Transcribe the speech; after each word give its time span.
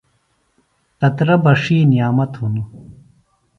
قطرہ 0.99 1.35
بݜی 1.43 1.77
نعمت 1.91 2.31
ہِنوۡ۔ 2.39 2.67